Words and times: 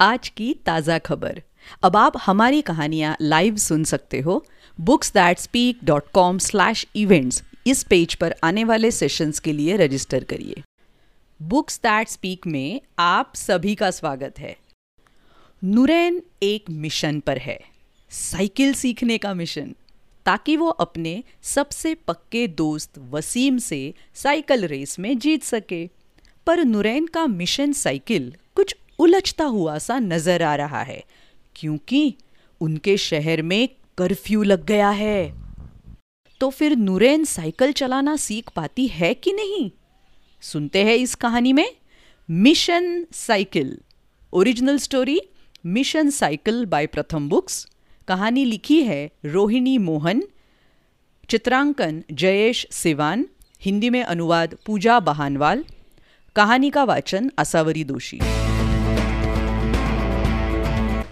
आज 0.00 0.28
की 0.28 0.52
ताज़ा 0.66 0.98
खबर। 0.98 1.40
अब 1.82 1.96
आप 1.96 2.16
हमारी 2.20 2.60
कहानियाँ 2.62 3.16
लाइव 3.20 3.56
सुन 3.56 3.84
सकते 3.84 4.20
हो। 4.20 4.44
Books 4.78 5.12
That 5.12 5.38
Speak 5.38 5.78
dot 5.84 6.10
com 6.14 6.38
slash 6.38 6.86
events 6.96 7.42
इस 7.66 7.82
पेज 7.82 8.14
पर 8.14 8.34
आने 8.44 8.64
वाले 8.64 8.90
सेशंस 8.90 9.38
के 9.38 9.52
लिए 9.52 9.76
रजिस्टर 9.76 10.24
करिए। 10.24 10.62
बुक्स 11.40 11.78
दैट 11.78 12.08
स्पीक 12.08 12.46
में 12.46 12.80
आप 12.98 13.32
सभी 13.34 13.74
का 13.74 13.90
स्वागत 13.90 14.38
है। 14.38 14.56
नूरैन 15.62 16.22
एक 16.42 16.70
मिशन 16.70 17.20
पर 17.20 17.38
है। 17.38 17.60
साइकिल 18.10 18.74
सीखने 18.74 19.18
का 19.18 19.34
मिशन 19.34 19.74
ताकि 20.26 20.56
वो 20.56 20.68
अपने 20.68 21.22
सबसे 21.42 21.94
पक्के 22.08 22.46
दोस्त 22.56 22.98
वसीम 23.10 23.58
से 23.58 23.94
साइकिल 24.14 24.66
रेस 24.66 24.98
में 24.98 25.18
जीत 25.18 25.44
सके। 25.44 25.86
पर 26.46 26.64
नुरैन 26.64 27.06
का 27.06 27.26
मिशन 27.26 27.72
साइकिल 27.72 28.34
कुछ 28.54 28.74
उलझता 28.98 29.44
हुआ 29.46 29.76
सा 29.78 29.98
नज़र 29.98 30.42
आ 30.42 30.54
रहा 30.56 30.82
है, 30.82 31.02
क्योंकि 31.56 32.14
उनके 32.60 32.96
शहर 32.98 33.42
में 33.42 33.68
कर्फ्यू 33.98 34.42
लग 34.42 34.64
गया 34.66 34.90
है। 34.90 35.32
तो 36.40 36.48
फिर 36.50 36.76
नूरेन 36.76 37.24
साइकिल 37.24 37.72
चलाना 37.72 38.16
सीख 38.16 38.50
पाती 38.56 38.86
है 38.88 39.12
कि 39.14 39.32
नहीं? 39.32 39.70
सुनते 40.42 40.84
हैं 40.84 40.94
इस 40.96 41.14
कहानी 41.16 41.52
में 41.52 41.68
mission 42.28 43.06
cycle, 43.12 43.78
original 44.32 44.78
story 44.78 45.20
mission 45.66 46.10
cycle 46.10 46.64
by 46.66 46.86
Pratham 46.86 47.28
Books. 47.28 47.66
कहानी 48.08 48.44
लिखी 48.44 48.82
है 48.82 49.10
रोहिणी 49.24 49.76
मोहन, 49.78 50.22
चित्रांकन 51.28 52.02
जयेश 52.12 52.66
सिवान, 52.72 53.26
हिंदी 53.62 53.90
में 53.90 54.02
अनुवाद 54.02 54.56
पूजा 54.66 54.98
बहानवाल, 55.00 55.64
कहानी 56.36 56.70
का 56.70 56.84
वाचन 56.84 57.30
असावरी 57.38 57.84
दोषी। 57.84 58.20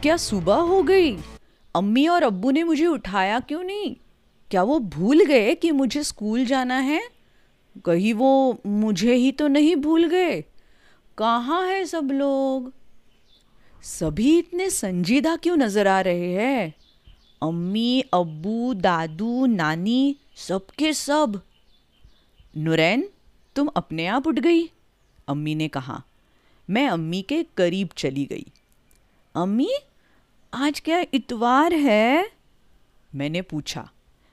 क्या 0.07 0.17
सुबह 0.17 0.55
हो 0.55 0.83
गई? 0.83 1.17
अम्मी 1.75 2.07
और 2.07 2.23
अब्बू 2.23 2.51
ने 2.51 2.63
मुझे 2.63 2.87
उठाया 2.87 3.41
क्यों 3.41 3.65
नहीं? 3.65 3.97
क्या 4.51 4.63
वो 4.63 4.79
भूल 4.79 5.25
गए 5.25 5.55
कि 5.55 5.71
मुझे 5.71 6.03
स्कूल 6.03 6.45
जाना 6.45 6.79
है? 6.79 7.09
कहीं 7.85 8.15
वो 8.15 8.61
मुझे 8.67 9.15
ही 9.15 9.33
तो 9.33 9.49
नहीं 9.49 9.77
भूल 9.77 10.07
गए। 10.07 10.45
कहाँ 11.19 11.67
है 11.67 11.85
सब 11.85 12.11
लोग? 12.11 12.73
सभी 13.83 14.39
इतने 14.39 14.71
संजीदा 14.71 15.37
क्यों 15.37 15.57
नज़र 15.57 15.87
आ 15.87 16.01
रहे 16.01 16.33
हैं? 16.33 16.75
अम्मी, 17.43 18.01
अब्बू, 18.01 18.75
दादू, 18.75 19.47
नानी, 19.47 20.17
सबके 20.37 20.93
सब। 20.93 21.43
नुरैन, 22.57 23.09
तुम 23.57 23.67
अपने 23.67 24.07
आप 24.07 24.27
उठ 24.27 24.39
गई? 24.39 24.71
अम्मी 25.29 25.55
ने 25.55 25.69
कहा। 25.69 26.03
मैं 26.71 26.89
अम्मी 26.89 27.23
के 27.23 27.43
करीब 27.57 27.89
चली 27.97 28.25
गई। 28.25 28.47
अम्मी 29.35 29.71
आज 30.57 30.79
क्या 30.81 30.99
इतवार 31.15 31.75
है? 31.75 32.27
मैंने 33.11 33.41
पूछा, 33.43 33.89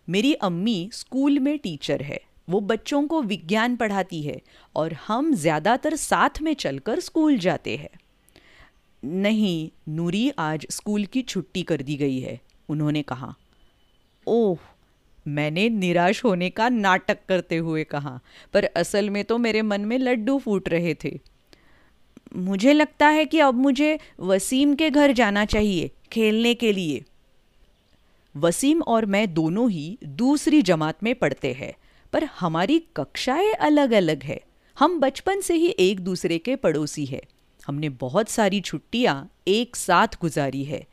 मेरी 0.08 0.34
अम्मी 0.34 0.90
स्कूल 0.94 1.40
में 1.40 1.58
टीचर 1.60 2.02
है, 2.02 2.20
वो 2.50 2.60
बच्चों 2.62 3.02
को 3.08 3.22
विज्ञान 3.22 3.76
पढ़ाती 3.76 4.22
है 4.22 4.40
और 4.76 4.94
हम 5.08 5.34
ज़्यादातर 5.34 5.96
साथ 5.96 6.42
में 6.42 6.54
चलकर 6.54 7.00
स्कूल 7.00 7.38
जाते 7.38 7.76
हैं। 7.78 7.90
नहीं, 9.04 9.70
नूरी 9.90 10.32
आज 10.40 10.66
स्कूल 10.70 11.06
की 11.06 11.22
छुट्टी 11.22 11.64
कर 11.64 11.82
दी 11.82 11.96
गई 11.96 12.20
है, 12.20 12.40
उन्होंने 12.70 13.02
कहा। 13.02 13.34
ओह, 14.28 14.58
मैंने 15.26 15.68
निराश 15.70 16.24
होने 16.24 16.50
का 16.50 16.70
नाटक 16.70 17.26
करते 17.30 17.58
हुए 17.58 17.84
कहा, 17.84 18.20
पर 18.54 18.66
असल 18.66 19.10
में 19.10 19.24
तो 19.24 19.38
मेरे 19.38 19.62
मन 19.62 19.82
में 19.82 19.98
लड्डू 19.98 20.38
फूट 20.40 20.70
रहे 20.70 20.94
थे। 21.04 21.20
मुझे 22.36 22.74
लगता 22.74 23.08
है 23.08 23.26
कि 23.26 23.40
अब 23.40 23.56
मुझे 23.56 23.98
वसीम 24.20 24.74
के 24.76 24.90
घर 24.90 25.12
जाना 25.12 25.44
चाहिए 25.46 25.90
खेलने 26.14 26.54
के 26.54 26.74
लिए। 26.74 27.04
वसीम 28.36 28.82
और 28.82 29.06
मैं 29.06 29.34
दोनों 29.34 29.72
ही 29.72 29.98
दूसरी 30.04 30.62
जमात 30.62 31.04
में 31.04 31.16
पढ़ते 31.16 31.54
हैं, 31.54 31.74
पर 32.14 32.24
हमारी 32.24 32.84
कक्षाएँ 32.98 33.52
अलग 33.52 33.92
अलग 33.92 34.24
है। 34.24 34.42
हम 34.80 35.00
बचपन 35.00 35.42
से 35.42 35.54
ही 35.54 35.68
एक 35.80 36.00
दूसरे 36.00 36.38
के 36.38 36.56
पड़ोसी 36.56 37.06
हैं। 37.06 37.22
हमने 37.68 37.90
बहुत 37.90 38.30
सारी 38.30 38.62
छुट्टियाँ 38.62 39.32
एक 39.48 39.76
साथ 39.76 40.08
गुजारी 40.22 40.64
है। 40.64 40.88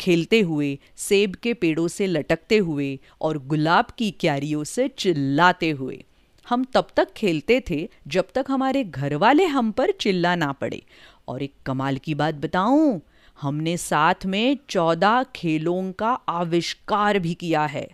खेलते 0.00 0.40
हुए, 0.40 0.78
सेब 0.96 1.34
के 1.34 1.54
पेड़ों 1.54 1.88
से 1.88 2.06
लटकते 2.06 2.58
हुए 2.58 2.98
और 3.20 3.38
गुलाब 3.38 3.86
की 3.98 4.10
क्यारियों 4.10 4.64
से 4.64 4.88
चिल्लाते 4.88 5.70
हुए। 5.70 6.04
हम 6.48 6.64
तब 6.64 6.88
तक 6.96 7.12
खेलते 7.12 7.62
थे 7.70 7.88
जब 8.08 8.28
तक 8.34 8.44
हमारे 8.48 8.84
घर 8.84 9.14
वाले 9.14 9.44
हम 9.44 9.70
पर 9.70 9.90
चिल्ला 9.90 10.36
ना 10.36 10.52
पड़े। 10.52 10.82
और 11.28 11.42
एक 11.42 11.52
कमाल 11.66 11.96
की 11.96 12.14
बात 12.14 12.34
बताऊँ 12.34 13.00
हमने 13.40 13.76
साथ 13.76 14.26
में 14.26 14.58
चौदह 14.68 15.22
खेलों 15.36 15.92
का 15.92 16.12
आविष्कार 16.28 17.18
भी 17.18 17.34
किया 17.34 17.64
है। 17.66 17.88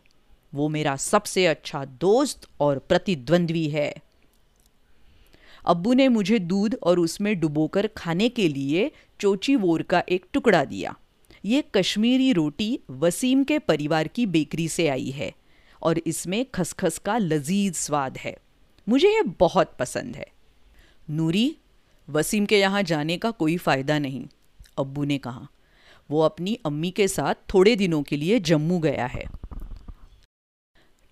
वो 0.52 0.68
मेरा 0.68 0.96
सबसे 0.96 1.46
अच्छा 1.46 1.84
दोस्त 1.84 2.48
और 2.60 2.78
प्रतिद्वंद्वी 2.78 3.68
है। 3.68 3.94
अब्बू 5.66 5.92
ने 5.92 6.08
मुझे 6.08 6.38
दूध 6.38 6.76
और 6.82 6.98
उसमें 6.98 7.40
डुबोकर 7.40 7.86
खाने 7.86 8.28
के 8.28 8.48
लिए 8.48 8.90
चोची 9.20 9.56
वोर 9.56 9.82
का 9.82 10.02
एक 10.08 10.26
टुकड़ा 10.32 10.64
दिया। 10.64 10.94
ये 11.44 11.62
कश्मीरी 11.74 12.32
रोटी 12.32 12.78
वसीम 12.90 13.44
के 13.44 13.58
परिवार 13.58 14.08
की 14.08 14.26
बेकरी 14.26 14.68
से 14.68 14.88
आई 14.88 15.10
है 15.10 15.32
और 15.82 15.98
इसमें 15.98 16.44
खसखस 16.54 16.98
का 16.98 17.18
लजीज 17.18 17.74
स्वाद 17.74 18.18
है। 18.18 18.36
मुझे 18.88 19.08
ये 19.08 19.22
बहुत 19.22 19.76
पसंद 19.78 20.16
है। 20.16 20.26
नूरी, 21.10 21.56
वसीम 22.08 22.46
के 22.46 22.58
यहाँ 22.58 22.82
जाने 22.82 23.16
का 23.16 23.30
कोई 23.30 23.56
फ़ायदा 23.56 23.98
नहीं। 23.98 24.26
अब्बू 24.78 25.04
ने 25.04 25.18
कहा। 25.18 25.48
वो 26.10 26.20
अपनी 26.20 26.58
अम्मी 26.66 26.90
के 26.90 27.08
साथ 27.08 27.34
थोड़े 27.54 27.76
दिनों 27.76 28.02
के 28.02 28.16
लिए 28.16 28.40
जम्मू 28.40 28.78
गया 28.78 29.06
है। 29.06 29.24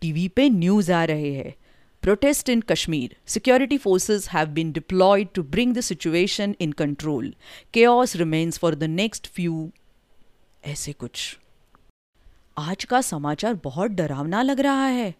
टीवी 0.01 0.29
पे 0.29 0.49
न्यूज़ 0.49 0.93
आ 0.93 1.05
रहे 1.05 1.33
हैं। 1.33 1.55
Protest 2.03 2.49
in 2.49 2.61
Kashmir. 2.61 3.17
Security 3.27 3.79
forces 3.79 4.29
have 4.29 4.49
been 4.49 4.73
deployed 4.73 5.29
to 5.35 5.43
bring 5.43 5.75
the 5.75 5.81
situation 5.81 6.57
in 6.61 6.73
control. 6.73 7.35
Chaos 7.75 8.17
remains 8.17 8.59
for 8.59 8.75
the 8.75 8.85
next 8.85 9.27
few 9.27 9.73
ऐसे 10.65 10.93
कुछ। 10.93 11.39
आज 12.59 12.85
का 12.85 13.01
समाचार 13.01 13.55
बहुत 13.55 13.91
डरावना 13.91 14.43
लग 14.43 14.61
रहा 14.61 14.87
है। 14.87 15.15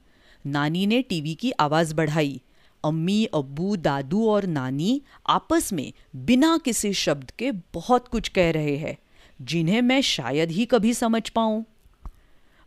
नानी 0.47 0.87
ने 0.87 1.03
टीवी 1.03 1.35
की 1.35 1.51
आवाज़ 1.51 1.95
बढ़ाई। 1.95 2.41
अम्मी, 2.85 3.25
अब्बू, 3.25 3.77
दादू 3.77 4.29
और 4.29 4.47
नानी 4.47 5.03
आपस 5.27 5.73
में 5.73 5.93
बिना 6.17 6.59
किसी 6.65 6.93
शब्द 6.93 7.31
के 7.31 7.53
बहुत 7.53 8.09
कुछ 8.09 8.29
कह 8.29 8.51
रहे 8.51 8.77
हैं, 8.77 8.99
जिन्हें 9.43 9.83
मैं 9.83 10.01
शायद 10.01 10.51
ही 10.51 10.67
कभी 10.67 10.95
समझ 10.95 11.29
पाऊँ। 11.29 11.65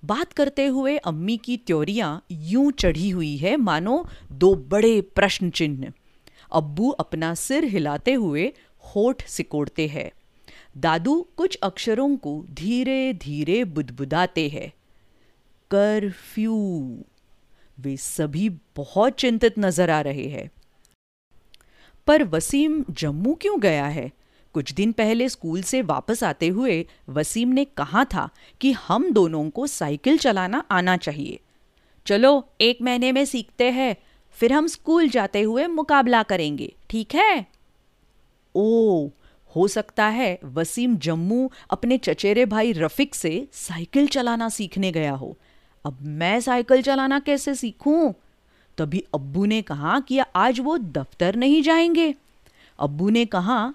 बात 0.06 0.34
करते 0.34 0.66
हुए 0.66 0.98
अम्मी 0.98 1.38
की 1.38 1.58
त्योरियाँ 1.58 2.26
यूँ 2.32 2.72
चढ़ी 2.72 3.10
हुई 3.10 3.38
है, 3.38 3.58
मानो 3.58 4.08
दो 4.32 4.56
बड़े 4.56 5.02
प्रश्न 5.02 5.50
चिन्ह। 5.50 5.92
अब्बू 6.54 6.90
अपना 6.90 7.34
सिर 7.34 7.64
हिलाते 7.64 8.14
हुए 8.14 8.54
होठ 8.80 9.28
सिकोड़ते 9.28 9.88
हैं। 9.88 10.12
दादू 10.78 11.28
कुछ 11.38 11.56
अक्षरों 11.56 12.18
को 12.18 12.46
धीरे 12.52 13.14
धीरे 13.14 13.64
बुदबुदाते 13.64 14.50
हैं। 14.50 14.74
कर्फ्यू। 15.72 16.56
वे 17.80 17.98
सभी 17.98 18.50
बहुत 18.50 19.14
चिंतित 19.14 19.56
नज़र 19.60 19.90
आ 19.90 20.02
रहे 20.02 20.28
हैं। 20.28 20.50
पर 22.08 22.24
वसीम 22.24 22.86
जम्मू 22.90 23.34
क्यों 23.34 23.62
गया 23.62 23.86
है? 23.86 24.12
कुछ 24.54 24.74
दिन 24.74 24.92
पहले 24.92 25.30
स्कूल 25.30 25.62
से 25.62 25.82
वापस 25.82 26.24
आते 26.24 26.48
हुए 26.48 26.86
वसीम 27.10 27.50
ने 27.50 27.66
कहा 27.66 28.06
था 28.06 28.30
कि 28.62 28.72
हम 28.72 29.12
दोनों 29.12 29.50
को 29.50 29.68
साइकिल 29.68 30.18
चलाना 30.18 30.64
आना 30.72 30.98
चाहिए। 30.98 31.40
चलो, 32.06 32.50
एक 32.62 32.82
महीने 32.82 33.12
में 33.12 33.26
सीखते 33.26 33.70
हैं, 33.70 33.96
फिर 34.32 34.54
हम 34.54 34.68
स्कूल 34.68 35.10
जाते 35.10 35.42
हुए 35.42 35.68
मुकाबला 35.68 36.24
करेंगे, 36.24 36.76
ठीक 36.90 37.16
है? 37.16 37.46
ओ, 38.56 39.08
हो 39.56 39.68
सकता 39.68 40.06
है 40.06 40.40
वसीम 40.44 40.98
जम्मू 40.98 41.52
अपने 41.70 41.98
चचेरे 41.98 42.46
भाई 42.46 42.72
रफिक 42.72 43.16
से 43.16 43.48
साइकिल 43.54 44.08
चलाना 44.08 44.50
सीखने 44.50 44.92
गया 44.92 45.12
हो। 45.12 45.38
अब 45.86 45.98
मैं 46.02 46.40
साइकिल 46.40 46.82
चलाना 46.82 47.20
कैसे 47.20 47.56
सीखूं? 47.56 48.12
तभी 48.78 49.04
अब्बू 49.14 49.46
ने 49.46 49.62
कहा 49.62 50.00
कि 50.00 50.20
आज 50.36 50.60
वो 50.60 50.78
दफ्तर 50.78 51.36
नहीं 51.36 51.62
जाएँगे। 51.62 52.16
अब्बू 52.80 53.10
ने 53.10 53.26
कहा, 53.26 53.74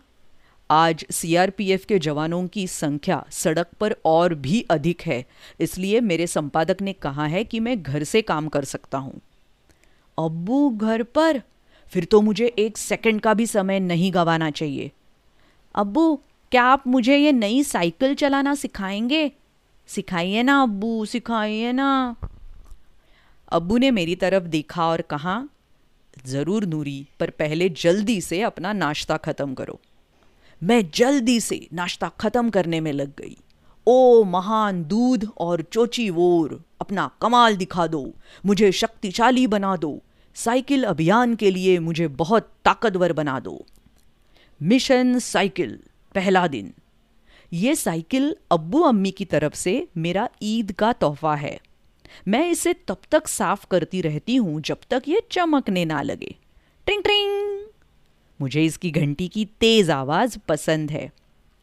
आज 0.70 1.06
सीआरपीएफ 1.10 1.84
के 1.84 1.98
जवानों 1.98 2.46
की 2.46 2.66
संख्या 2.66 3.24
सड़क 3.30 3.66
पर 3.80 3.96
और 4.04 4.34
भी 4.34 4.66
अधिक 4.70 5.02
है, 5.02 5.24
इसलिए 5.60 6.00
मेरे 6.00 6.26
संपादक 6.26 6.82
ने 6.82 6.92
कहा 6.92 7.26
है 7.26 7.44
कि 7.44 7.60
मैं 7.60 7.82
घर 7.82 8.04
से 8.04 8.22
काम 8.22 8.48
कर 8.48 8.64
सकता 8.64 8.98
हूँ। 8.98 9.20
अब्बू, 10.18 10.70
घर 10.70 11.02
पर? 11.02 11.42
फिर 11.88 12.04
तो 12.04 12.20
मुझे 12.20 12.46
एक 12.46 12.78
सेकंड 12.78 13.20
का 13.20 13.34
भी 13.34 13.46
समय 13.46 13.80
नहीं 13.80 14.14
गंवाना 14.14 14.50
चाहिए। 14.50 14.90
अब्बू, 15.74 16.20
क्या 16.50 16.64
आप 16.64 16.86
मुझे 16.86 17.16
ये 17.16 17.32
नई 17.32 17.62
साइकिल 17.62 18.14
चलाना 18.14 18.54
सिखाएँगे? 18.54 19.32
सिखाइए 19.88 20.42
ना, 20.42 20.62
अब्बू, 20.62 21.04
सिखाइए 21.04 21.72
ना। 21.72 22.16
अब्बू 23.52 23.78
ने 23.78 23.90
मेरी 23.90 24.16
तरफ़ 24.16 24.44
देखा 24.44 24.86
और 24.86 25.00
कहा, 25.00 25.48
ज़रूर 26.26 26.64
नूरी, 26.64 27.06
पर 27.20 27.30
पहले 27.30 27.68
जल्दी 27.68 28.20
से 28.20 28.40
अपना 28.42 28.72
नाश्ता 28.72 29.16
ख़त्म 29.16 29.54
करो। 29.54 29.80
मैं 30.62 30.90
जल्दी 30.94 31.40
से 31.40 31.68
नाश्ता 31.72 32.08
खत्म 32.08 32.50
करने 32.50 32.80
में 32.80 32.92
लग 32.92 33.12
गई। 33.18 33.36
ओ 33.86 34.24
महान 34.24 34.84
दूध 34.84 35.28
और 35.38 35.62
चोची 35.62 36.10
वोर, 36.10 36.64
अपना 36.80 37.10
कमाल 37.22 37.56
दिखा 37.56 37.86
दो, 37.86 38.14
मुझे 38.46 38.72
शक्तिशाली 38.72 39.46
बना 39.46 39.76
दो, 39.76 40.02
साइकिल 40.34 40.84
अभियान 40.84 41.34
के 41.34 41.50
लिए 41.50 41.78
मुझे 41.78 42.08
बहुत 42.08 42.52
ताकतवर 42.64 43.12
बना 43.12 43.40
दो। 43.40 43.66
मिशन 44.62 45.18
साइकिल, 45.18 45.78
पहला 46.14 46.46
दिन। 46.46 46.74
ये 47.52 47.74
साइकिल 47.74 48.36
अब्बू 48.52 48.80
अम्मी 48.80 49.10
की 49.10 49.24
तरफ़ 49.24 49.54
से 49.54 49.88
मेरा 49.96 50.28
ईद 50.42 50.72
का 50.72 50.92
तोहफा 50.92 51.34
है। 51.34 51.60
मैं 52.28 52.48
इसे 52.50 52.72
तब 52.72 52.96
तक 53.10 53.26
साफ़ 53.26 53.66
करती 53.70 54.00
रहती 54.00 54.36
हूँ 54.36 54.60
जब 54.60 54.78
तक 54.90 55.02
ये 55.08 55.22
चमकने 55.30 55.84
ना 55.84 56.02
लगे। 56.02 56.34
ट्रिंग 56.86 57.02
ट्रिंग। 57.02 57.64
मुझे 58.40 58.64
इसकी 58.64 58.90
घंटी 58.90 59.28
की 59.28 59.44
तेज 59.44 59.90
आवाज़ 59.90 60.38
पसंद 60.48 60.90
है। 60.90 61.12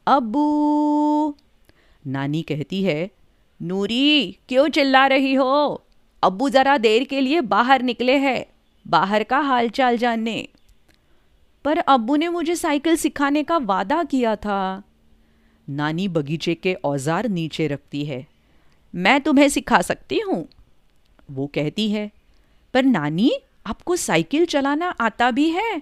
अबू 0.07 1.35
नानी 2.07 2.41
कहती 2.41 2.83
है, 2.83 3.11
नूरी, 3.61 4.37
क्यों 4.49 4.69
चिल्ला 4.69 5.07
रही 5.07 5.33
हो? 5.33 5.83
अबू 6.23 6.49
जरा 6.49 6.77
देर 6.77 7.03
के 7.03 7.21
लिए 7.21 7.41
बाहर 7.41 7.81
निकले 7.81 8.17
हैं। 8.17 8.45
बाहर 8.87 9.23
का 9.23 9.39
हालचाल 9.39 9.97
जानने। 9.97 10.47
पर 11.65 11.77
अबू 11.77 12.15
ने 12.15 12.27
मुझे 12.27 12.55
साइकिल 12.55 12.95
सिखाने 12.95 13.43
का 13.43 13.57
वादा 13.57 14.03
किया 14.03 14.35
था। 14.35 14.83
नानी 15.69 16.07
बगीचे 16.07 16.55
के 16.55 16.73
औज़ार 16.73 17.29
नीचे 17.29 17.67
रखती 17.67 18.05
है। 18.05 18.25
मैं 18.95 19.21
तुम्हें 19.21 19.49
सिखा 19.49 19.81
सकती 19.81 20.19
हूँ। 20.19 20.47
वो 21.31 21.47
कहती 21.47 21.89
है, 21.91 22.11
पर 22.73 22.83
नानी, 22.83 23.31
आपको 23.65 23.95
साइकिल 23.95 24.45
चलाना 24.45 24.89
आता 24.89 25.31
भी 25.31 25.49
है? 25.49 25.81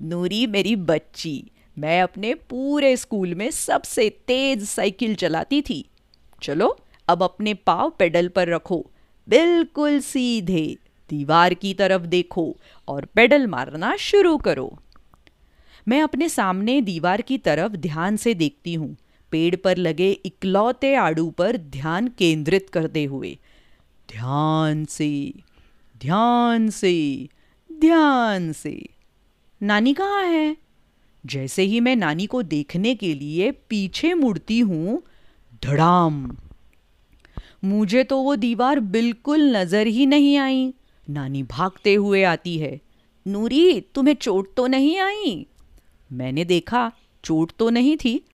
नूरी 0.00 0.46
मेरी 0.46 0.76
बच्ची, 0.76 1.50
मैं 1.78 2.02
अपने 2.02 2.34
पूरे 2.34 2.96
स्कूल 2.96 3.34
में 3.34 3.50
सबसे 3.50 4.10
तेज 4.10 4.64
साइकिल 4.64 5.14
चलाती 5.14 5.62
थी। 5.62 5.84
चलो, 6.42 6.78
अब 7.08 7.22
अपने 7.22 7.54
पाव 7.54 7.90
पेडल 7.90 8.28
पर 8.28 8.48
रखो। 8.48 8.86
बिल्कुल 9.28 10.00
सीधे 10.00 10.76
दीवार 11.10 11.54
की 11.54 11.74
तरफ़ 11.74 12.02
देखो 12.02 12.56
और 12.88 13.04
पेडल 13.04 13.46
मारना 13.46 13.96
शुरू 13.96 14.36
करो। 14.38 14.78
मैं 15.88 16.02
अपने 16.02 16.28
सामने 16.28 16.80
दीवार 16.80 17.20
की 17.20 17.38
तरफ़ 17.38 17.72
ध्यान 17.72 18.16
से 18.16 18.34
देखती 18.34 18.74
हूँ। 18.74 18.96
पेड़ 19.30 19.56
पर 19.56 19.76
लगे 19.76 20.10
इकलौते 20.10 20.94
आड़ू 20.94 21.30
पर 21.30 21.56
ध्यान 21.56 22.08
केंद्रित 22.08 22.70
करते 22.70 23.04
हुए। 23.04 23.38
ध्यान 24.10 24.84
से 24.84 25.32
ध्यान 26.00 26.70
से 26.70 27.28
ध्यान 27.80 28.52
से। 28.52 28.88
नानी 29.62 29.94
कहाँ 29.94 30.24
है? 30.24 30.56
जैसे 31.26 31.62
ही 31.62 31.80
मैं 31.80 31.96
नानी 31.96 32.26
को 32.26 32.42
देखने 32.42 32.94
के 32.94 33.14
लिए 33.14 33.50
पीछे 33.50 34.14
मुड़ती 34.14 34.60
हूँ, 34.60 35.02
धड़ाम। 35.64 36.36
मुझे 37.64 38.04
तो 38.04 38.22
वो 38.22 38.36
दीवार 38.36 38.80
बिल्कुल 38.80 39.56
नज़र 39.56 39.86
ही 39.86 40.06
नहीं 40.06 40.36
आई। 40.36 40.74
नानी 41.10 41.42
भागते 41.42 41.94
हुए 41.94 42.22
आती 42.22 42.58
है। 42.58 42.80
नूरी, 43.26 43.80
तुम्हें 43.80 44.14
चोट 44.14 44.54
तो 44.56 44.66
नहीं 44.66 44.98
आई? 44.98 45.46
मैंने 46.12 46.44
देखा, 46.44 46.92
चोट 47.24 47.52
तो 47.58 47.70
नहीं 47.70 47.96
थी, 47.96 48.24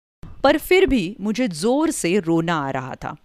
पर 0.42 0.58
फिर 0.58 0.86
भी 0.86 1.16
मुझे 1.20 1.48
ज़ोर 1.48 1.90
से 1.90 2.18
रोना 2.18 2.56
आ 2.56 2.70
रहा 2.70 2.94
था। 2.94 3.16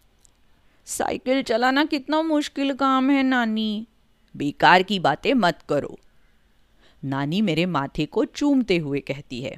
साइकिल 0.86 1.42
चलाना 1.42 1.86
कितना 1.86 2.22
मुश्किल 2.22 2.74
काम 2.74 3.10
है, 3.10 3.24
नानी। 3.24 3.88
बेकार 4.36 4.84
की 4.84 5.00
बातें 5.00 5.34
मत 5.34 5.60
करो। 5.70 6.00
नानी 7.06 7.42
मेरे 7.42 7.66
माथे 7.66 8.06
को 8.06 8.26
चूमते 8.26 8.78
हुए 8.78 9.00
कहती 9.00 9.42
है। 9.42 9.58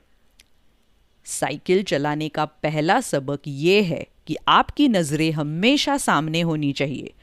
साइकिल 1.26 1.84
चलाने 1.84 2.30
का 2.30 2.46
पहला 2.46 3.02
सबक 3.02 3.40
ये 3.48 3.82
है 3.82 4.08
कि 4.28 4.38
आपकी 4.48 4.88
नज़रें 4.88 5.32
हमेशा 5.32 5.98
सामने 5.98 6.42
होनी 6.42 6.74
चाहिए। 6.74 7.14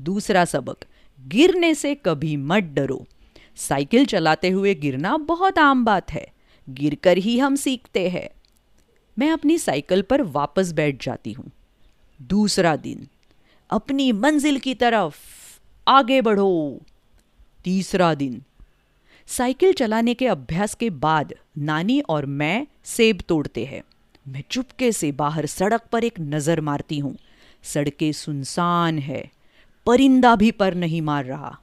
दूसरा 0.00 0.44
सबक, 0.44 0.76
गिरने 1.20 1.74
से 1.74 1.94
कभी 1.94 2.36
मत 2.36 2.62
डरो। 2.62 3.06
साइकिल 3.56 4.06
चलाते 4.06 4.48
हुए 4.48 4.74
गिरना 4.74 5.16
बहुत 5.16 5.58
आम 5.58 5.84
बात 5.84 6.12
है। 6.12 6.26
गिरकर 6.68 7.16
ही 7.16 7.38
हम 7.38 7.56
सीखते 7.56 8.08
हैं। 8.08 8.28
मैं 9.16 9.30
अपनी 9.30 9.58
साइकिल 9.58 10.02
पर 10.02 10.22
वापस 10.22 10.72
बैठ 10.72 11.04
जाती 11.04 11.32
हूँ। 11.32 11.50
दूसरा 12.20 12.76
दिन, 12.76 13.06
अपनी 13.70 14.12
मंजिल 14.12 14.58
की 14.58 14.74
तरफ़ 14.74 15.16
आगे 15.86 16.20
बढ़ो। 16.22 16.80
तीसरा 17.64 18.14
दिन, 18.14 18.42
साइकिल 19.28 19.72
चलाने 19.72 20.14
के 20.14 20.26
अभ्यास 20.26 20.74
के 20.74 20.90
बाद 20.90 21.34
नानी 21.58 22.00
और 22.00 22.26
मैं 22.26 22.66
सेब 22.84 23.20
तोड़ते 23.28 23.64
हैं। 23.64 23.82
मैं 24.28 24.42
चुपके 24.50 24.92
से 24.92 25.12
बाहर 25.12 25.46
सड़क 25.46 25.82
पर 25.92 26.04
एक 26.04 26.20
नज़र 26.20 26.60
मारती 26.60 26.98
हूँ। 26.98 27.16
सड़कें 27.62 28.12
सुनसान 28.12 28.98
है, 28.98 29.30
परिंदा 29.86 30.36
भी 30.36 30.50
पर 30.50 30.74
नहीं 30.74 31.02
मार 31.02 31.24
रहा। 31.24 31.58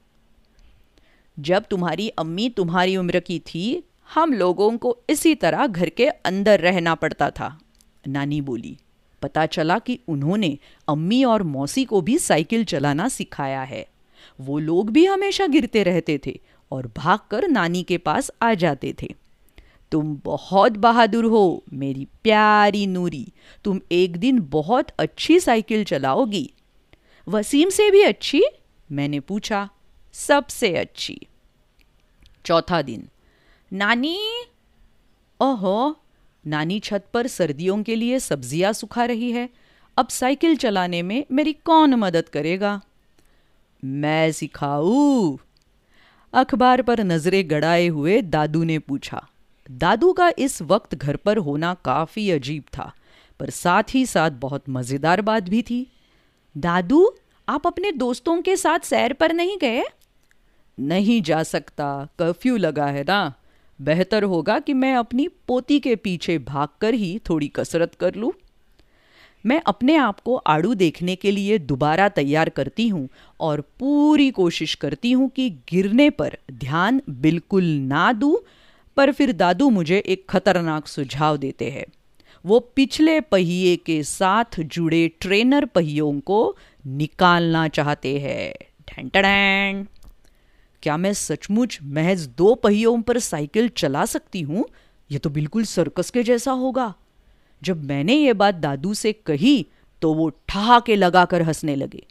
जब 1.38 1.64
तुम्हारी 1.70 2.08
अम्मी 2.08 2.48
तुम्हारी 2.50 2.96
उम्र 2.96 3.20
की 3.20 3.38
थी 3.38 3.84
हम 4.14 4.32
लोगों 4.32 4.78
को 4.78 4.98
इसी 5.10 5.34
तरह 5.34 5.66
घर 5.66 5.88
के 5.88 6.08
अंदर 6.08 6.60
रहना 6.60 6.94
पड़ता 6.94 7.30
था। 7.30 7.58
नानी 8.08 8.40
बोली, 8.40 8.78
पता 9.22 9.46
चला 9.46 9.78
कि 9.78 9.98
उन्होंने 10.08 10.58
अम्मी 10.88 11.24
और 11.24 11.42
मौसी 11.42 11.84
को 11.84 12.00
भी 12.00 12.18
साइकिल 12.18 12.64
चलाना 12.64 13.08
सिखाया 13.08 13.62
है। 13.62 13.86
वो 14.40 14.58
लोग 14.58 14.90
भी 14.90 15.06
हमेशा 15.06 15.46
गिरते 15.46 15.82
रहते 15.82 16.20
थे 16.26 16.40
और 16.70 16.92
भागकर 16.96 17.48
नानी 17.48 17.82
के 17.82 17.98
पास 17.98 18.30
आ 18.42 18.54
जाते 18.54 18.94
थे। 19.02 19.14
तुम 19.92 20.20
बहुत 20.24 20.72
बहादुर 20.72 21.24
हो, 21.24 21.64
मेरी 21.72 22.06
प्यारी 22.22 22.86
नूरी। 22.86 23.32
तुम 23.64 23.80
एक 23.92 24.16
दिन 24.16 24.40
बहुत 24.40 24.86
अच्छी 24.98 25.40
साइकिल 25.40 25.84
चलाओगी। 25.84 26.52
वसीम 27.28 27.68
से 27.68 27.90
भी 27.90 28.02
अच्छी? 28.02 28.42
मैंने 28.92 29.20
पूछा, 29.20 29.68
सबसे 30.12 30.74
अच्छी। 30.76 31.20
चौथा 32.44 32.82
दिन 32.82 33.08
नानी? 33.72 34.18
ओहो, 35.40 35.96
नानी 36.44 36.78
छत 36.80 37.04
पर 37.14 37.26
सर्दियों 37.26 37.82
के 37.82 37.96
लिए 37.96 38.18
सब्ज़ियाँ 38.18 38.72
सुखा 38.72 39.04
रही 39.04 39.30
है। 39.32 39.48
अब 39.96 40.08
साइकिल 40.08 40.56
चलाने 40.56 41.02
में 41.02 41.24
मेरी 41.32 41.52
कौन 41.52 41.94
मदद 41.94 42.28
करेगा? 42.28 42.80
मैं 43.84 44.32
सिखाऊ। 44.32 45.36
अखबार 46.32 46.82
पर 46.82 47.00
नज़रें 47.00 47.50
गड़ाए 47.50 47.86
हुए 47.86 48.22
दादू 48.22 48.64
ने 48.64 48.78
पूछा। 48.78 49.26
दादू 49.70 50.12
का 50.12 50.32
इस 50.38 50.62
वक्त 50.62 50.94
घर 50.94 51.16
पर 51.16 51.38
होना 51.38 51.74
काफ़ी 51.74 52.30
अजीब 52.30 52.62
था, 52.62 52.92
पर 53.40 53.50
साथ 53.50 53.94
ही 53.94 54.06
साथ 54.06 54.30
बहुत 54.30 54.68
मज़ेदार 54.68 55.20
बात 55.20 55.42
भी 55.42 55.62
थी। 55.62 55.86
दादू, 56.56 57.14
आप 57.48 57.66
अपने 57.66 57.92
दोस्तों 57.92 58.42
के 58.42 58.56
साथ 58.56 58.78
सैर 58.78 59.12
पर 59.12 59.32
नहीं 59.32 59.58
गए? 59.58 59.82
नहीं 60.80 61.22
जा 61.22 61.42
सकता, 61.42 62.08
कर्फ्यू 62.18 62.56
लगा 62.56 62.86
है 62.86 63.02
ना। 63.02 63.34
बेहतर 63.82 64.22
होगा 64.22 64.58
कि 64.58 64.72
मैं 64.72 64.94
अपनी 64.94 65.28
पोती 65.28 65.80
के 65.80 65.96
पीछे 65.96 66.38
भागकर 66.38 66.94
ही 66.94 67.20
थोड़ी 67.30 67.48
कसरत 67.48 67.94
कर 67.94 68.14
लूँ। 68.14 68.32
मैं 69.46 69.62
अपने 69.66 69.96
आप 69.96 70.20
को 70.20 70.36
आड़ू 70.36 70.74
देखने 70.74 71.16
के 71.16 71.30
लिए 71.30 71.58
दोबारा 71.58 72.08
तैयार 72.08 72.48
करती 72.48 72.88
हूँ 72.88 73.08
और 73.40 73.60
पूरी 73.60 74.30
कोशिश 74.30 74.74
करती 74.74 75.12
हूँ 75.12 75.28
कि 75.28 75.50
गिरने 75.50 76.10
पर 76.10 76.38
ध्यान 76.52 77.02
बिल्कुल 77.10 77.64
ना 77.64 78.12
दूँ, 78.12 78.38
पर 78.96 79.12
फिर 79.12 79.32
दादू 79.32 79.70
मुझे 79.70 79.98
एक 79.98 80.26
खतरनाक 80.28 80.86
सुझाव 80.86 81.36
देते 81.36 81.70
हैं। 81.70 81.84
वो 82.44 82.60
पिछले 82.60 83.20
पहिए 83.20 83.76
के 83.76 84.02
साथ 84.02 84.60
जुड़े 84.60 85.12
ट्रेनर 85.20 85.64
पहियों 85.64 86.20
को 86.20 86.56
निकालना 86.86 87.68
चाहते 87.68 88.18
हैं। 88.18 88.54
क्या 90.86 90.96
मैं 90.96 91.12
सचमुच 91.12 91.78
महज 91.82 92.26
दो 92.26 92.54
पहियों 92.54 93.02
पर 93.02 93.18
साइकिल 93.18 93.68
चला 93.68 94.04
सकती 94.04 94.40
हूँ? 94.40 94.64
यह 95.10 95.18
तो 95.18 95.30
बिल्कुल 95.30 95.64
सर्कस 95.64 96.10
के 96.10 96.22
जैसा 96.22 96.52
होगा। 96.52 96.94
जब 97.62 97.84
मैंने 97.84 98.14
ये 98.14 98.32
बात 98.32 98.54
दादू 98.54 98.94
से 98.94 99.12
कही 99.12 99.66
तो 100.02 100.14
वो 100.14 100.28
ठहाके 100.48 100.96
लगाकर 100.96 101.42
हंसने 101.42 101.74
लगे। 101.74 102.06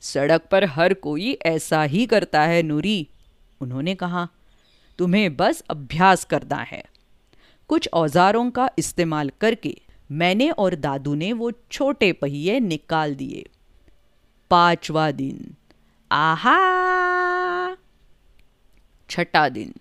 सड़क 0.00 0.42
पर 0.50 0.64
हर 0.64 0.94
कोई 0.94 1.32
ऐसा 1.46 1.82
ही 1.82 2.06
करता 2.06 2.42
है 2.42 2.62
नूरी, 2.62 3.08
उन्होंने 3.60 3.94
कहा। 3.94 4.28
तुम्हें 4.98 5.36
बस 5.36 5.60
अभ्यास 5.60 6.24
करना 6.24 6.56
है। 6.56 6.84
कुछ 7.68 7.88
औजारों 7.92 8.50
का 8.50 8.70
इस्तेमाल 8.78 9.30
करके 9.40 9.76
मैंने 10.10 10.50
और 10.50 10.74
दादू 10.74 11.14
ने 11.14 11.32
वो 11.32 11.50
छोटे 11.72 12.12
पहिए 12.12 12.60
निकाल 12.60 13.14
दिए। 13.14 13.46
पांचवा 14.50 15.10
दिन। 15.10 15.54
आहा! 16.12 17.76
छठा 19.08 19.48
दिन। 19.48 19.74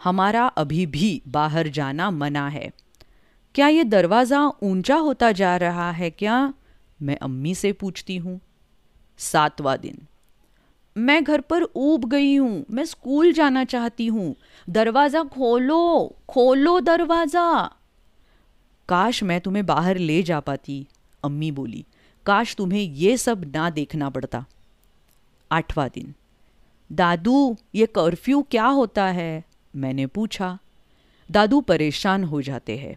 हमारा 0.00 0.46
अभी 0.46 0.86
भी 0.86 1.22
बाहर 1.28 1.68
जाना 1.68 2.10
मना 2.10 2.48
है। 2.48 2.72
क्या 3.54 3.68
ये 3.68 3.84
दरवाज़ा 3.84 4.52
ऊँचा 4.62 4.96
होता 4.96 5.32
जा 5.32 5.56
रहा 5.56 5.90
है 5.90 6.10
क्या? 6.10 6.54
मैं 7.02 7.16
अम्मी 7.16 7.54
से 7.54 7.72
पूछती 7.72 8.16
हूँ। 8.16 8.40
सातवां 9.18 9.76
दिन। 9.78 9.98
मैं 10.96 11.24
घर 11.24 11.40
पर 11.40 11.62
ऊब 11.62 12.04
गई 12.04 12.36
हूँ। 12.36 12.64
मैं 12.70 12.84
स्कूल 12.84 13.32
जाना 13.32 13.64
चाहती 13.64 14.06
हूँ। 14.06 14.34
दरवाज़ा 14.70 15.22
खोलो 15.24 16.16
खोलो 16.28 16.80
दरवाज़ा। 16.80 17.70
काश 18.88 19.22
मैं 19.22 19.40
तुम्हें 19.40 19.66
बाहर 19.66 19.98
ले 19.98 20.22
जा 20.22 20.40
पाती, 20.40 20.86
अम्मी 21.24 21.50
बोली। 21.50 21.84
काश 22.26 22.54
तुम्हें 22.56 22.80
ये 22.80 23.16
सब 23.16 23.52
ना 23.54 23.70
देखना 23.70 24.10
पड़ता। 24.10 24.44
आठवां 25.50 25.88
दिन। 25.94 26.14
दादू 26.92 27.56
ये 27.74 27.86
कर्फ्यू 27.86 28.42
क्या 28.42 28.66
होता 28.66 29.04
है? 29.04 29.44
मैंने 29.76 30.06
पूछा। 30.06 30.58
दादू 31.30 31.60
परेशान 31.60 32.24
हो 32.24 32.42
जाते 32.42 32.76
हैं। 32.76 32.96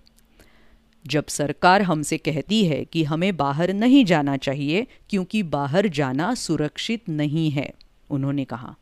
जब 1.07 1.27
सरकार 1.27 1.81
हमसे 1.81 2.17
कहती 2.17 2.65
है 2.65 2.85
कि 2.85 3.03
हमें 3.03 3.37
बाहर 3.37 3.73
नहीं 3.73 4.05
जाना 4.05 4.37
चाहिए 4.37 4.87
क्योंकि 5.09 5.43
बाहर 5.43 5.87
जाना 5.87 6.33
सुरक्षित 6.33 7.09
नहीं 7.09 7.51
है 7.51 7.73
उन्होंने 8.09 8.45
कहा। 8.45 8.75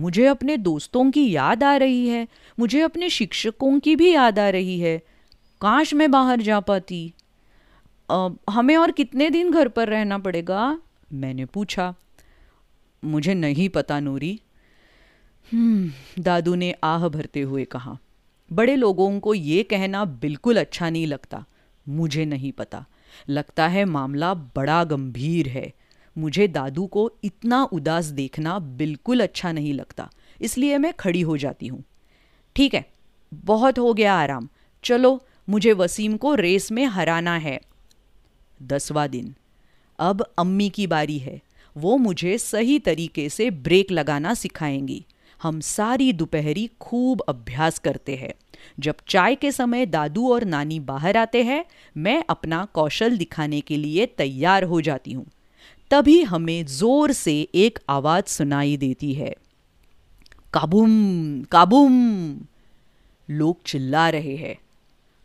मुझे 0.00 0.26
अपने 0.26 0.56
दोस्तों 0.56 1.10
की 1.10 1.30
याद 1.30 1.64
आ 1.64 1.76
रही 1.76 2.08
है। 2.08 2.28
मुझे 2.58 2.80
अपने 2.80 3.10
शिक्षकों 3.10 3.80
की 3.80 3.96
भी 3.96 4.14
याद 4.14 4.38
आ 4.38 4.48
रही 4.48 4.80
है। 4.80 4.98
काश 5.60 5.94
मैं 5.94 6.10
बाहर 6.10 6.40
जा 6.40 6.60
पाती। 6.60 7.12
आ, 8.10 8.28
हमें 8.50 8.76
और 8.76 8.90
कितने 8.90 9.30
दिन 9.30 9.50
घर 9.50 9.68
पर 9.68 9.88
रहना 9.88 10.18
पड़ेगा? 10.18 10.80
मैंने 11.12 11.44
पूछा। 11.44 11.94
मुझे 13.04 13.34
नहीं 13.34 13.68
पता 13.68 14.00
नूरी। 14.00 14.40
हम्म, 15.52 15.92
दादू 16.22 16.54
ने 16.54 16.74
आह 16.84 17.08
भरते 17.08 17.40
हुए 17.40 17.64
कहा। 17.64 17.98
बड़े 18.52 18.76
लोगों 18.76 19.20
को 19.20 19.34
ये 19.34 19.62
कहना 19.62 20.04
बिल्कुल 20.04 20.60
अच्छा 20.60 20.90
नहीं 20.90 21.06
लगता। 21.06 21.44
मुझे 21.88 22.24
नहीं 22.24 22.52
पता। 22.52 22.86
लगता 23.28 23.68
है 23.68 23.84
मामला 23.84 24.34
बड़ा 24.34 24.84
गंभीर 24.84 25.48
है। 25.48 25.72
मुझे 26.18 26.48
दादू 26.48 26.86
को 26.86 27.12
इतना 27.24 27.64
उदास 27.64 28.04
देखना 28.04 28.58
बिल्कुल 28.58 29.20
अच्छा 29.20 29.52
नहीं 29.52 29.74
लगता। 29.74 30.10
इसलिए 30.40 30.78
मैं 30.78 30.92
खड़ी 30.92 31.20
हो 31.20 31.36
जाती 31.36 31.66
हूँ। 31.66 31.84
ठीक 32.56 32.74
है 32.74 32.92
बहुत 33.34 33.78
हो 33.78 33.94
गया 33.94 34.14
आराम। 34.14 34.48
चलो 34.84 35.26
मुझे 35.48 35.72
वसीम 35.72 36.16
को 36.16 36.34
रेस 36.34 36.72
में 36.72 36.84
हराना 36.84 37.36
है। 37.36 37.60
दसवां 38.62 39.08
दिन। 39.08 39.34
अब 39.98 40.34
अम्मी 40.38 40.70
की 40.70 40.86
बारी 40.86 41.18
है। 41.18 41.40
वो 41.78 41.96
मुझे 41.96 42.36
सही 42.38 42.78
तरीके 42.78 43.28
से 43.28 43.50
ब्रेक 43.50 43.90
लगाना 43.90 44.34
सिखाएँगी। 44.34 45.04
हम 45.40 45.60
सारी 45.60 46.12
दोपहरी 46.12 46.70
खूब 46.80 47.20
अभ्यास 47.20 47.78
करते 47.78 48.16
हैं। 48.16 48.32
जब 48.80 48.94
चाय 49.08 49.34
के 49.34 49.52
समय 49.52 49.86
दादू 49.86 50.32
और 50.32 50.44
नानी 50.44 50.80
बाहर 50.80 51.16
आते 51.16 51.42
हैं, 51.42 51.64
मैं 51.96 52.24
अपना 52.30 52.64
कौशल 52.64 53.16
दिखाने 53.16 53.60
के 53.60 53.76
लिए 53.76 54.06
तैयार 54.06 54.64
हो 54.64 54.80
जाती 54.80 55.12
हूँ। 55.12 55.26
तभी 55.90 56.22
हमें 56.22 56.64
ज़ोर 56.66 57.12
से 57.12 57.40
एक 57.54 57.78
आवाज़ 57.88 58.24
सुनाई 58.24 58.76
देती 58.76 59.12
है। 59.14 59.34
काबुम 60.52 60.90
काबुम। 61.44 61.94
लोग 63.28 63.62
चिल्ला 63.66 64.08
रहे 64.08 64.36
हैं। 64.36 64.56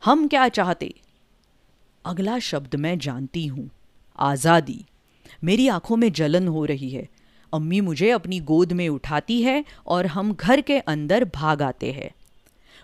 हम 0.03 0.27
क्या 0.27 0.47
चाहते? 0.49 0.93
अगला 2.05 2.39
शब्द 2.39 2.75
मैं 2.75 2.97
जानती 2.99 3.45
हूँ, 3.47 3.69
आज़ादी। 4.19 4.83
मेरी 5.43 5.67
आँखों 5.67 5.97
में 5.97 6.11
जलन 6.11 6.47
हो 6.47 6.65
रही 6.65 6.89
है। 6.89 7.09
अम्मी 7.53 7.81
मुझे 7.81 8.09
अपनी 8.09 8.39
गोद 8.39 8.73
में 8.73 8.89
उठाती 8.89 9.41
है 9.41 9.65
और 9.87 10.05
हम 10.05 10.33
घर 10.33 10.61
के 10.61 10.79
अंदर 10.79 11.25
भाग 11.25 11.61
आते 11.61 11.91
हैं। 11.91 12.11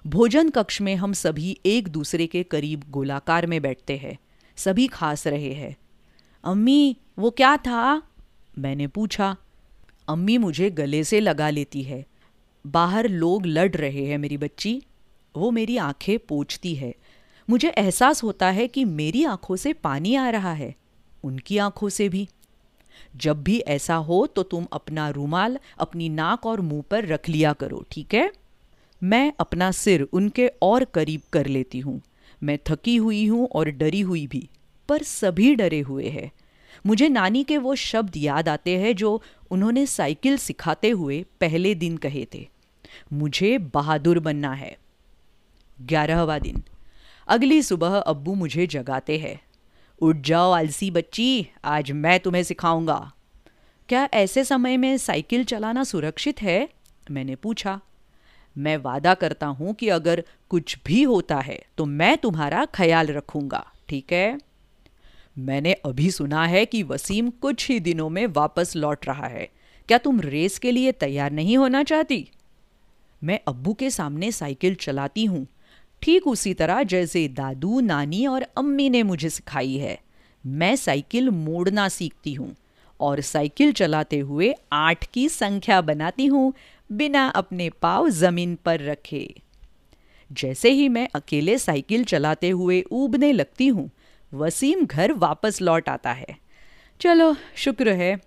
भोजन 0.08 0.50
कक्ष 0.50 0.82
में 0.82 0.96
हम 0.96 1.14
सभी 1.14 1.60
एक 1.66 1.88
दूसरे 1.88 2.28
के 2.28 2.44
करीब 2.44 2.84
गोलाकार 2.90 3.48
में 3.48 3.62
बैठते 3.62 3.98
हैं। 3.98 4.20
सभी 4.56 4.88
खास 4.88 5.28
रहे 5.28 5.54
हैं। 5.54 5.78
अम्मी, 6.44 6.98
वो 7.20 7.30
क्या 7.30 7.58
था? 7.58 8.04
मैंने 8.60 8.88
पूछा। 8.88 9.38
अम्मी 10.10 10.38
मुझे 10.38 10.70
गले 10.70 11.04
से 11.04 11.20
लगा 11.20 11.50
लेती 11.50 11.84
है। 11.84 12.06
बाहर 12.68 13.10
लोग 13.10 13.46
लड़ 13.46 13.76
रहे 13.76 14.06
हैं 14.06 14.18
मेरी 14.18 14.38
बच्ची। 14.38 14.84
वो 15.38 15.52
मेरी 15.52 15.78
आँखें 15.78 16.20
पोछती 16.20 16.76
है। 16.76 16.96
मुझे 17.50 17.70
एहसास 17.70 18.24
होता 18.24 18.50
है 18.50 18.68
कि 18.68 18.86
मेरी 18.86 19.24
आँखों 19.24 19.56
से 19.56 19.74
पानी 19.74 20.16
आ 20.16 20.30
रहा 20.30 20.54
है। 20.54 20.76
उनकी 21.24 21.58
आँखों 21.58 21.90
से 21.90 22.10
भी। 22.10 22.30
जब 23.16 23.44
भी 23.44 23.60
ऐसा 23.60 23.96
हो 23.96 24.28
तो 24.28 24.44
तुम 24.44 24.68
अपना 24.74 25.10
रूमाल 25.10 25.58
अपनी 25.80 26.10
नाक 26.10 26.46
और 26.46 26.62
मुँह 26.62 26.84
पर 26.92 27.06
रख 27.06 27.30
लिया 27.30 27.54
करो, 27.54 27.86
ठीक 27.92 28.14
है? 28.14 28.32
मैं 29.04 29.34
अपना 29.40 29.72
सिर 29.72 30.02
उनके 30.02 30.48
और 30.62 30.84
करीब 30.84 31.22
कर 31.34 31.48
लेती 31.48 31.80
हूँ। 31.80 32.02
मैं 32.44 32.60
थकी 32.70 32.96
हुई 32.96 33.26
हूँ 33.26 33.48
और 33.48 33.70
डरी 33.70 34.02
हुई 34.02 34.28
भी, 34.28 34.50
पर 34.90 35.04
सभी 35.04 35.56
डरे 35.56 35.80
हुए 35.80 36.10
हैं। 36.10 36.32
मुझे 36.86 37.10
नानी 37.10 37.44
के 37.44 37.58
वो 37.58 37.76
शब्द 37.76 38.18
याद 38.18 38.50
आते 38.50 38.78
हैं 38.78 38.96
जो 38.96 39.22
उन्होंने 39.52 39.86
साइकिल 39.86 40.38
सिखाते 40.38 40.90
हुए 40.90 41.26
पहले 41.42 41.76
दिन 41.76 41.98
कहे 41.98 42.28
थे। 42.34 42.48
मुझे 43.14 43.58
बहादुर 43.58 44.20
बनना 44.20 44.54
है। 44.54 44.78
ग्यारहवा 45.82 46.40
दिन। 46.40 46.64
अगली 47.28 47.62
सुबह 47.62 47.98
अब्बू 47.98 48.34
मुझे 48.34 48.68
जगाते 48.68 49.18
हैं। 49.18 49.40
उठ 50.02 50.18
जाओ, 50.18 50.52
आलसी 50.52 50.90
बच्ची, 50.92 51.48
आज 51.66 51.92
मैं 51.92 52.20
तुम्हें 52.20 52.44
सिखाऊँगा। 52.44 53.12
क्या 53.90 54.08
ऐसे 54.14 54.44
समय 54.44 54.78
में 54.78 54.98
साइकिल 54.98 55.44
चलाना 55.44 55.84
सुरक्षित 55.84 56.42
है? 56.42 56.70
मैंने 57.12 57.36
पूछा। 57.36 57.80
मैं 58.56 58.78
वादा 58.78 59.14
करता 59.14 59.48
हूँ 59.48 59.74
कि 59.74 59.90
अगर 59.90 60.24
कुछ 60.50 60.78
भी 60.86 61.02
होता 61.04 61.40
है 61.40 61.60
तो 61.78 61.86
मैं 61.86 62.18
तुम्हारा 62.18 62.66
ख्याल 62.66 63.08
रखूँगा, 63.08 63.66
ठीक 63.90 64.14
है? 64.14 64.38
मैंने 65.38 65.74
अभी 65.74 66.10
सुना 66.12 66.46
है 66.46 66.66
कि 66.66 66.84
वसीम 66.84 67.30
कुछ 67.30 67.68
ही 67.70 67.80
दिनों 67.80 68.10
में 68.10 68.26
वापस 68.28 68.76
लौट 68.76 69.08
रहा 69.08 69.28
है। 69.28 69.48
क्या 69.88 69.98
तुम 69.98 70.20
रेस 70.22 70.58
के 70.60 70.72
लिए 70.72 70.92
तैयार 70.92 71.32
नहीं 71.32 71.58
होना 71.58 71.84
चाहती? 71.84 72.28
मैं 73.22 73.40
अब्बू 73.48 73.74
के 73.74 73.90
सामने 73.90 74.32
साइकिल 74.32 74.76
चलाती 74.76 75.26
हूँ। 75.26 75.48
ठीक 76.02 76.28
उसी 76.28 76.54
तरह 76.54 76.84
जैसे 76.84 77.28
दादू, 77.28 77.80
नानी 77.80 78.26
और 78.28 78.46
अम्मी 78.58 78.90
ने 78.90 79.04
मुझे 79.04 79.30
सिखाई 79.30 79.76
है। 79.78 79.98
मैं 80.46 80.76
साइकिल 80.76 81.30
मोड़ना 81.30 81.88
सीखती 81.90 82.34
हूँ 82.34 82.56
और 83.00 83.22
साइकिल 83.22 83.72
चलाते 83.72 84.20
हुए 84.20 84.54
आठ 84.72 85.06
की 85.06 85.28
संख्या 85.30 85.82
बनाती 85.82 86.26
हूँ 86.26 86.54
बिना 86.90 87.28
अपने 87.28 87.70
पाव 87.70 88.10
ज़मीन 88.10 88.56
पर 88.56 88.82
रखे। 88.82 89.42
जैसे 90.32 90.72
ही 90.72 90.90
मैं 90.90 91.08
अकेले 91.16 91.58
साइकिल 91.58 92.04
चलाते 92.04 92.50
हुए 92.50 92.84
ऊबने 92.92 93.32
लगती 93.32 93.68
हूँ, 93.68 93.90
वसीम 94.34 94.86
घर 94.86 95.12
वापस 95.14 95.62
लौट 95.62 95.90
आता 95.90 96.12
है। 96.12 96.38
चलो, 97.02 97.36
शुक्र 97.56 97.90
है। 97.90 98.20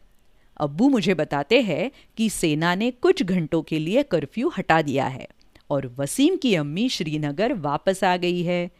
अब्बू 0.56 0.88
मुझे 0.88 1.14
बताते 1.14 1.60
हैं 1.60 1.90
कि 2.16 2.28
सेना 2.30 2.74
ने 2.74 2.90
कुछ 2.90 3.22
घंटों 3.22 3.62
के 3.62 3.78
लिए 3.78 4.02
कर्फ्यू 4.02 4.48
हटा 4.48 4.82
दिया 4.82 5.06
है। 5.06 5.28
और 5.72 5.86
वसीम 5.98 6.36
की 6.36 6.54
अम्मी 6.54 6.88
श्रीनगर 6.88 7.52
वापस 7.52 8.04
आ 8.04 8.16
गई 8.16 8.42
है। 8.42 8.70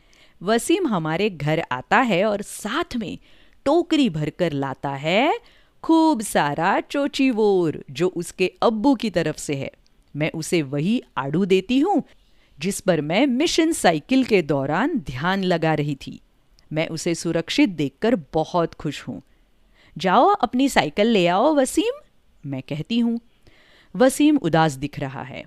वसीम 0.43 0.87
हमारे 0.87 1.31
घर 1.31 1.63
आता 1.73 1.99
है 2.01 2.25
और 2.25 2.43
साथ 2.43 2.97
में 2.97 3.19
टोकरी 3.65 4.09
भरकर 4.11 4.53
लाता 4.53 4.91
है 4.91 5.39
खूब 5.83 6.21
सारा 6.21 6.81
चोचीवोर, 6.81 7.85
जो 7.91 8.09
उसके 8.09 8.53
अब्बू 8.63 8.95
की 8.95 9.11
तरफ़ 9.11 9.37
से 9.37 9.55
है। 9.55 9.71
मैं 10.17 10.31
उसे 10.31 10.63
वही 10.63 11.03
आड़ू 11.17 11.45
देती 11.45 11.79
हूँ, 11.79 12.03
जिस 12.59 12.81
पर 12.81 13.01
मैं 13.01 13.27
मिशन 13.27 13.73
साइकिल 13.73 14.25
के 14.25 14.43
दौरान 14.43 14.99
ध्यान 14.99 15.45
लगा 15.45 15.75
रही 15.75 15.95
थी। 15.95 16.21
मैं 16.73 16.89
उसे 16.89 17.15
सुरक्षित 17.15 17.69
देखकर 17.69 18.17
बहुत 18.35 18.75
खुश 18.75 19.03
हूँ। 19.09 19.23
जाओ, 19.99 20.27
अपनी 20.27 20.69
साइकिल 20.69 21.07
ले 21.07 21.27
आओ 21.27 21.55
वसीम, 21.55 21.93
मैं 22.47 22.63
कहती 22.63 22.99
हूँ। 22.99 23.21
वसीम 23.97 24.37
उदास 24.37 24.73
दिख 24.73 24.99
रहा 24.99 25.23
है। 25.23 25.45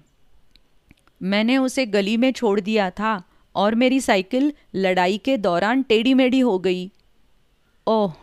मैंने 1.24 1.57
उसे 1.57 1.86
गली 1.86 2.17
में 2.17 2.34
छोड़ 2.34 2.60
दिया 2.60 2.89
था 2.89 3.24
और 3.55 3.75
मेरी 3.75 4.01
साइकिल 4.01 4.53
लड़ाई 4.75 5.17
के 5.17 5.38
दौरान 5.38 5.84
टेढ़ी 5.84 6.13
मेढ़ी 6.13 6.39
हो 6.39 6.60
गई। 6.60 6.91
ओह, 7.88 8.13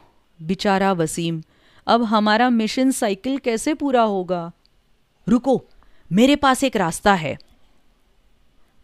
बेचारा 0.43 0.93
वसीम, 0.93 1.43
अब 1.87 2.03
हमारा 2.03 2.51
मिशन 2.51 2.91
साइकिल 2.91 3.39
कैसे 3.39 3.75
पूरा 3.75 4.03
होगा? 4.03 4.53
रुको, 5.29 5.65
मेरे 6.13 6.37
पास 6.37 6.65
एक 6.65 6.77
रास्ता 6.77 7.15
है। 7.15 7.39